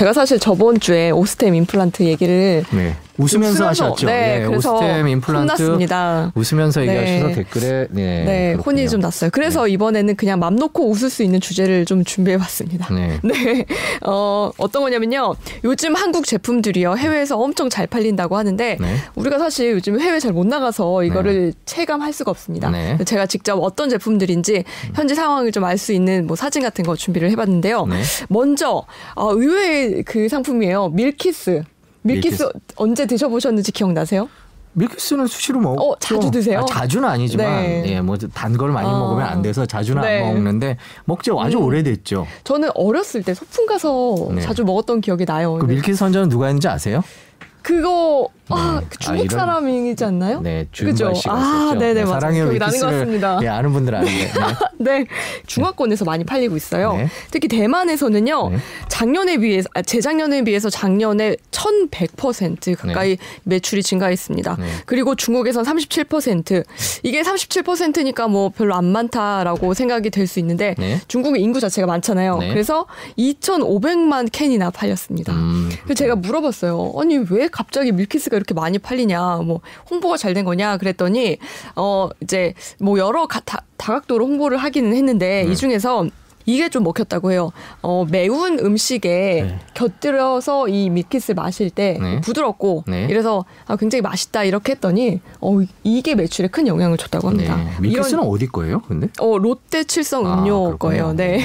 [0.00, 2.96] 제가 사실 저번 주에 오스템 임플란트 얘기를 네.
[3.20, 4.06] 웃으면서 하셨죠.
[4.06, 6.32] 네, 네, 그래서 오스템 임플란트 혼났습니다.
[6.34, 6.88] 웃으면서 네.
[6.88, 8.54] 얘기하셔서 댓글에 네, 네.
[8.54, 9.30] 혼이 좀 났어요.
[9.32, 12.92] 그래서 이번에는 그냥 맘 놓고 웃을 수 있는 주제를 좀 준비해봤습니다.
[12.94, 13.18] 네.
[13.24, 13.64] 네,
[14.06, 15.34] 어, 어떤 거냐면요.
[15.64, 18.96] 요즘 한국 제품들이요, 해외에서 엄청 잘 팔린다고 하는데, 네.
[19.14, 22.70] 우리가 사실 요즘 해외 잘 못 나가서 이거를 체감할 수가 없습니다.
[22.70, 22.96] 네.
[23.04, 24.62] 제가 직접 어떤 제품들인지
[24.94, 27.86] 현재 상황을 좀 알 수 있는 뭐 사진 같은 거 준비를 해봤는데요.
[27.86, 28.02] 네.
[28.28, 28.84] 먼저,
[29.14, 30.88] 어, 의외의 그 상품이에요.
[30.90, 31.62] 밀키스.
[32.02, 32.74] 밀키스, 밀키스.
[32.76, 34.28] 언제 드셔보셨는지 기억나세요?
[34.72, 35.80] 밀키스는 수시로 먹.
[35.80, 36.60] 어, 자주 드세요?
[36.60, 37.82] 아, 자주는 아니지만 네.
[37.86, 38.92] 예, 뭐단 걸 많이 아.
[38.92, 40.22] 먹으면 안 돼서 자주는 네.
[40.22, 40.76] 안 먹는데
[41.06, 41.64] 먹지 아주 음.
[41.64, 42.26] 오래됐죠.
[42.44, 44.40] 저는 어렸을 때 소풍 가서 네.
[44.40, 45.58] 자주 먹었던 기억이 나요.
[45.58, 45.74] 그 네.
[45.74, 47.02] 밀키스 선전은 누가 했는지 아세요?
[47.62, 48.86] 그거 아, 네.
[48.90, 50.40] 그 아, 중국 이런- 사람이지 않나요?
[50.40, 51.12] 네, 그죠?
[51.28, 51.72] 아.
[51.78, 52.32] 네네, 맞아요.
[52.32, 53.38] 기억이 나는 것 밀키스를 같습니다.
[53.42, 54.12] 예, 아는 분들 아는데.
[54.12, 54.30] 네.
[54.78, 55.06] 네,
[55.46, 56.94] 중화권에서 많이 팔리고 있어요.
[56.94, 57.08] 네.
[57.30, 58.56] 특히 대만에서는요, 네.
[58.88, 64.56] 작년에 비해서, 아, 재작년에 비해서 작년에 1100% 가까이 매출이 증가했습니다.
[64.58, 64.66] 네.
[64.86, 66.64] 그리고 중국에선 37%.
[67.04, 71.00] 이게 37%니까 뭐 별로 안 많다라고 생각이 될 수 있는데, 네.
[71.08, 72.38] 중국의 인구 자체가 많잖아요.
[72.38, 72.48] 네.
[72.50, 72.86] 그래서
[73.18, 75.32] 2,500만 캔이나 팔렸습니다.
[75.32, 76.92] 음, 그래서 제가 물어봤어요.
[77.00, 79.38] 아니 왜 갑자기 밀키스가 이렇게 많이 팔리냐?
[79.38, 80.76] 뭐 홍보가 잘 된 거냐?
[80.76, 81.38] 그랬더니
[81.76, 85.50] 어 이제 뭐 여러 가, 다, 다각도로 홍보를 하기는 했는데 네.
[85.50, 86.06] 이 중에서
[86.46, 87.52] 이게 좀 먹혔다고 해요.
[87.82, 89.58] 어 매운 음식에 네.
[89.74, 92.20] 곁들여서 이 밀키스를 마실 때 네.
[92.20, 93.06] 부드럽고 네.
[93.10, 97.56] 이래서 아, 굉장히 맛있다 이렇게 했더니 어 이게 매출에 큰 영향을 줬다고 합니다.
[97.56, 97.70] 네.
[97.80, 98.80] 밀키스는 어디 거예요?
[98.82, 99.08] 근데?
[99.20, 100.78] 어 롯데 칠성 아, 음료 그렇군요.
[100.78, 101.12] 거예요.
[101.12, 101.40] 네.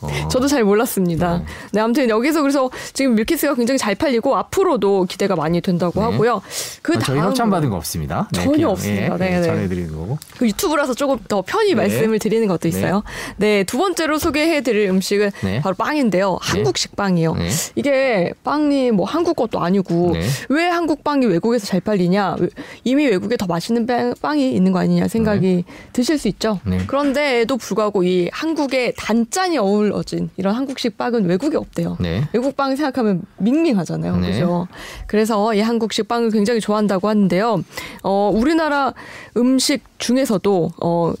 [0.00, 0.08] 어.
[0.28, 1.38] 저도 잘 몰랐습니다.
[1.38, 1.44] 네.
[1.72, 1.80] 네.
[1.80, 6.06] 아무튼 여기서 그래서 지금 밀키스가 굉장히 잘 팔리고 앞으로도 기대가 많이 된다고 네.
[6.10, 6.42] 하고요.
[6.82, 8.28] 그 아, 저희 협찬 받은 거 없습니다.
[8.32, 9.14] 전혀 그냥, 없습니다.
[9.14, 9.42] 예, 네, 예, 네.
[9.42, 10.18] 전해드리는 거고.
[10.38, 11.74] 그 유튜브라서 조금 더 편히 네.
[11.74, 13.02] 말씀을 드리는 것도 있어요.
[13.36, 15.60] 네, 두 번째로 소개해드릴 음식은 네.
[15.60, 16.38] 바로 빵인데요.
[16.40, 17.34] 한국식 빵이요.
[17.36, 17.48] 네.
[17.76, 20.20] 이게 빵이 뭐 한국 것도 아니고 네.
[20.50, 22.36] 왜 한국 빵이 외국에서 잘 팔리냐?
[22.38, 22.48] 왜-
[22.84, 26.60] 이미 외국에 더 맛있는 빵- 빵이 있는 거 아니냐 생각이 드실 수 있죠.
[26.64, 26.78] 네.
[26.86, 31.96] 그런데도 불구하고 이 한국의 단짠이 어우러진 이런 한국식 빵은 외국에 없대요.
[32.00, 32.24] 네.
[32.32, 34.16] 외국 빵 생각하면 밍밍하잖아요.
[34.18, 34.32] 네.
[34.32, 34.68] 그죠?
[35.06, 37.62] 그래서 이 한국식 빵을 굉장히 좋아한다고 하는데요.
[38.02, 38.92] 어, 우리나라
[39.36, 41.12] 음식 중에서도 어,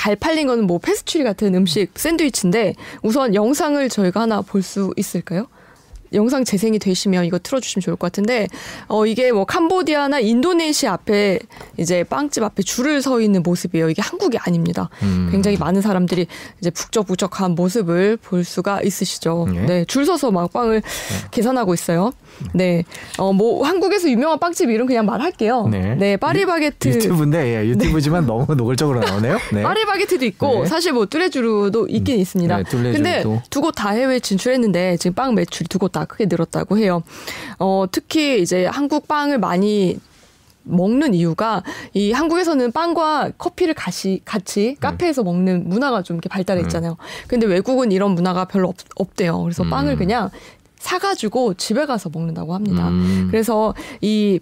[0.00, 5.46] 잘 팔린 거는 뭐 페스츄리 같은 음식 샌드위치인데 우선 영상을 저희가 하나 볼 수 있을까요?
[6.12, 8.46] 영상 재생이 되시면 이거 틀어주시면 좋을 것 같은데
[8.88, 11.38] 어 이게 뭐 캄보디아나 인도네시아 앞에
[11.76, 13.90] 이제 빵집 앞에 줄을 서 있는 모습이에요.
[13.90, 14.88] 이게 한국이 아닙니다.
[15.02, 15.28] 음.
[15.30, 16.26] 굉장히 많은 사람들이
[16.60, 19.46] 이제 북적북적한 모습을 볼 수가 있으시죠.
[19.54, 19.60] 예.
[19.60, 20.82] 네, 줄 서서 막 빵을
[21.30, 22.12] 계산하고 있어요.
[22.54, 22.84] 네,
[23.18, 25.68] 어뭐 한국에서 유명한 빵집 이름 그냥 말할게요.
[25.68, 25.94] 네.
[25.94, 26.88] 네, 파리바게트.
[26.88, 29.38] 유 튜브인데 예, 유튜브지만 너무 노골적으로 나오네요.
[29.52, 29.62] 네.
[29.62, 30.66] 파리바게트도 있고 네.
[30.66, 32.56] 사실 뭐 뚜레쥬르도 있긴 있습니다.
[32.56, 32.92] 네, 뚜레쥬르도.
[33.02, 37.02] 근데 두 곳 다 해외 진출했는데 지금 빵 매출이 두곳다 크게 늘었다고 해요.
[37.58, 39.98] 어 특히 이제 한국 빵을 많이
[40.62, 41.62] 먹는 이유가
[41.94, 44.80] 이 한국에서는 빵과 커피를 같이 같이 음.
[44.80, 46.96] 카페에서 먹는 문화가 좀 이렇게 발달해 있잖아요.
[47.26, 49.42] 근데 외국은 이런 문화가 별로 없, 없대요.
[49.42, 49.70] 그래서 음.
[49.70, 50.30] 빵을 그냥
[50.78, 52.88] 사가지고 집에 가서 먹는다고 합니다.
[52.88, 53.28] 음.
[53.30, 54.40] 그래서 이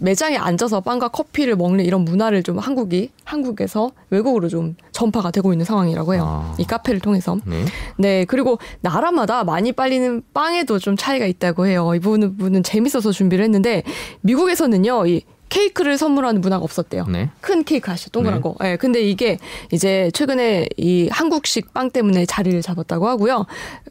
[0.00, 5.64] 매장에 앉아서 빵과 커피를 먹는 이런 문화를 좀 한국이 한국에서 외국으로 좀 전파가 되고 있는
[5.64, 6.24] 상황이라고 해요.
[6.26, 6.54] 아.
[6.58, 7.36] 이 카페를 통해서.
[7.44, 7.64] 네.
[7.96, 11.92] 네, 그리고 나라마다 많이 빨리는 빵에도 좀 차이가 있다고 해요.
[11.94, 13.82] 이 부분은 재밌어서 준비를 했는데
[14.22, 17.06] 미국에서는요, 이 케이크를 선물하는 문화가 없었대요.
[17.06, 17.30] 네.
[17.40, 18.10] 큰 케이크 아시죠?
[18.10, 18.42] 동그란 네.
[18.42, 18.54] 거.
[18.64, 18.76] 예.
[18.76, 19.38] 근데 이게
[19.72, 23.46] 이제 최근에 이 한국식 빵 때문에 자리를 잡았다고 하고요.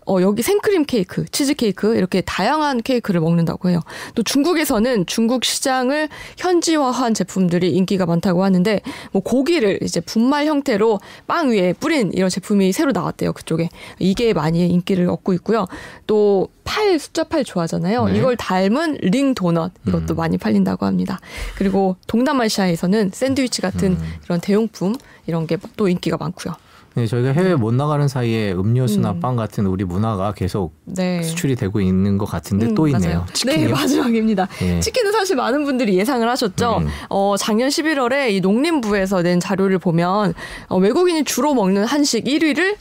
[0.06, 3.82] 어, 여기 생크림 케이크, 치즈 케이크 이렇게 다양한 케이크를 먹는다고 해요.
[4.16, 8.82] 또 중국에서는 중국 시장을 현지화한 제품들이 인기가 많다고 하는데
[9.12, 13.34] 뭐 고기를 이제 분말 형태로 빵 위에 뿌린 이런 제품이 새로 나왔대요.
[13.34, 13.70] 그쪽에.
[14.00, 15.68] 이게 많이 인기를 얻고 있고요.
[16.06, 18.06] 또 팔 숫자 팔 좋아하잖아요.
[18.06, 18.18] 네.
[18.18, 20.18] 이걸 닮은 링 도넛 이것도 음.
[20.18, 21.20] 많이 팔린다고 합니다.
[21.56, 24.14] 그리고 동남아시아에서는 샌드위치 같은 음.
[24.26, 24.96] 이런 대용품
[25.26, 26.54] 이런 게 또 인기가 많고요.
[26.96, 29.20] 네, 저희가 해외 못 나가는 사이에 음료수나 음.
[29.20, 31.22] 빵 같은 우리 문화가 계속 네.
[31.22, 33.24] 수출이 되고 있는 것 같은데 음, 또 있네요.
[33.46, 34.48] 네, 마지막입니다.
[34.64, 34.80] 예.
[34.80, 36.78] 치킨은 사실 많은 분들이 예상을 하셨죠.
[36.82, 36.88] 음.
[37.10, 40.34] 어, 작년 11월에 이 농림부에서 낸 자료를 보면
[40.70, 42.78] 어, 외국인이 주로 먹는 한식 1위를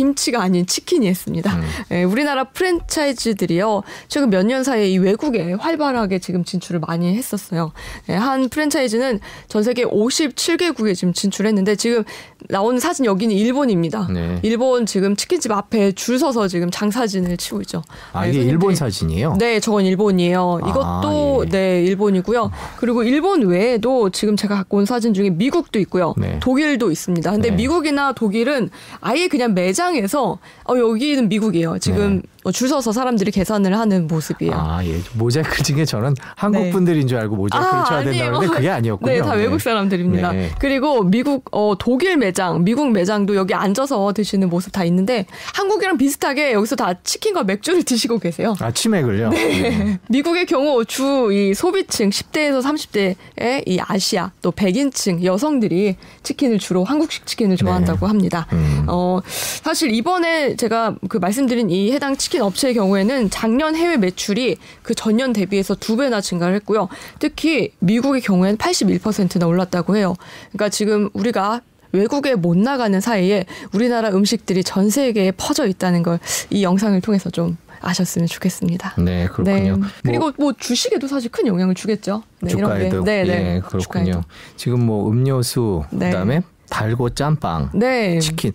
[0.00, 1.56] 김치가 아닌 치킨이 했습니다.
[1.56, 1.62] 음.
[1.90, 3.82] 예, 우리나라 프랜차이즈들이요.
[4.08, 7.72] 최근 몇 년 사이에 이 외국에 활발하게 지금 진출을 많이 했었어요.
[8.10, 12.04] 예, 한 프랜차이즈는 전 세계 57개국에 지금 진출했는데 지금
[12.50, 14.06] 나오는 사진 여기는 일본입니다.
[14.12, 14.38] 네.
[14.42, 17.82] 일본 지금 치킨집 앞에 줄 서서 지금 장사진을 치고 있죠.
[18.12, 18.42] 아, 네, 이게.
[18.42, 19.36] 일본 사진이에요?
[19.38, 20.60] 네, 저건 일본이에요.
[20.62, 21.50] 아, 이것도 예.
[21.50, 22.50] 네 일본이고요.
[22.76, 26.14] 그리고 일본 외에도 지금 제가 갖고 온 사진 중에 미국도 있고요.
[26.18, 26.38] 네.
[26.40, 27.30] 독일도 있습니다.
[27.32, 27.56] 근데 네.
[27.56, 28.68] 미국이나 독일은
[29.00, 30.38] 아예 그냥 매장 에서
[30.68, 31.78] 어 여기는 미국이에요.
[31.78, 32.22] 지금 뭐
[32.52, 34.52] 줄 서서 사람들이 계산을 하는 모습이에요.
[34.54, 35.00] 아, 예.
[35.14, 36.70] 모자이크 중에 저는 한국 네.
[36.70, 38.26] 분들인 줄 알고 모자이크를 아, 쳐야 된다 아니에요.
[38.30, 39.12] 그러는데 그게 아니었군요.
[39.12, 40.32] 네, 다 외국 사람들입니다.
[40.32, 40.50] 네.
[40.58, 46.52] 그리고 미국, 어, 독일 매장, 미국 매장도 여기 앉아서 드시는 모습 다 있는데 한국이랑 비슷하게
[46.52, 48.54] 여기서 다 치킨과 맥주를 드시고 계세요.
[48.60, 49.30] 아, 치맥을요?
[49.30, 49.98] 네.
[50.08, 57.26] 미국의 경우 주 이 소비층 10대에서 30대의 이 아시아 또 백인층 여성들이 치킨을 주로 한국식
[57.26, 58.46] 치킨을 좋아한다고 합니다.
[58.52, 58.84] 음.
[58.88, 64.94] 어 사실 이번에 제가 그 말씀드린 이 해당 치킨 업체의 경우에는 작년 해외 매출이 그
[64.94, 66.88] 전년 대비해서 두 배나 증가를 했고요.
[67.18, 70.14] 특히 미국의 경우에는 81%나 올랐다고 해요.
[70.52, 71.60] 그러니까 지금 우리가
[71.92, 76.18] 외국에 못 나가는 사이에 우리나라 음식들이 전 세계에 퍼져 있다는 걸
[76.50, 78.94] 이 영상을 통해서 좀 아셨으면 좋겠습니다.
[78.98, 79.76] 네, 그렇군요.
[79.76, 82.22] 뭐 그리고 뭐 주식에도 사실 큰 영향을 주겠죠.
[82.40, 82.50] 네.
[82.50, 83.54] 주가에도 네, 네.
[83.56, 83.80] 예, 그렇군요.
[83.80, 84.22] 주가에도.
[84.56, 86.06] 지금 뭐 음료수 네.
[86.10, 88.18] 그다음에 달고 짬빵 네.
[88.18, 88.52] 치킨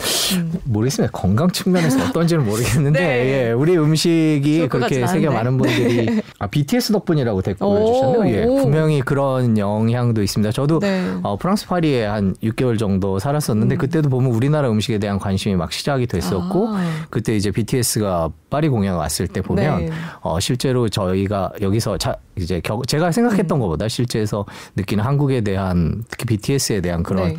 [0.64, 3.48] 모르겠습니다 건강 측면에서 어떤지는 모르겠는데 네.
[3.48, 5.30] 예, 우리 음식이 그렇게 세계.
[5.30, 8.36] 많은 분들이 아, BTS 덕분이라고 댓글을 오, 주셨네요.
[8.36, 8.56] 예, 오.
[8.58, 10.52] 분명히 그런 영향도 있습니다.
[10.52, 11.18] 저도 네.
[11.24, 16.08] 어, 프랑스 파리에 한 6개월 정도 살았었는데 그때도 보면 우리나라 음식에 대한 관심이 막 시작이
[16.08, 17.06] 됐었고 아.
[17.10, 19.92] 그때 이제 BTS가 파리 공연 왔을 때 보면 네.
[20.22, 23.62] 어, 실제로 저희가 여기서 자, 이제 겨, 제가 생각했던 음.
[23.62, 27.38] 것보다 실제에서 느끼는 한국에 대한 특히 BTS에 대한 그런 네.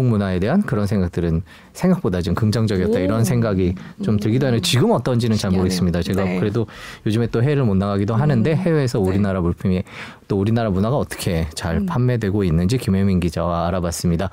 [0.00, 1.42] 한국 문화에 대한 그런 생각들은
[1.74, 3.02] 생각보다 좀 긍정적이었다 오.
[3.02, 5.50] 이런 생각이 좀 들기도 하는데 지금 어떤지는 잘.
[5.50, 6.02] 모르겠습니다.
[6.02, 6.36] 제가 네.
[6.36, 6.40] 음.
[6.40, 6.66] 그래도
[7.04, 9.82] 요즘에 또 해외를 못 나가기도 하는데 해외에서 우리나라 물품이
[10.28, 11.86] 또 우리나라 문화가 어떻게 잘 음.
[11.86, 14.30] 판매되고 있는지 김혜민 기자와 알아봤습니다.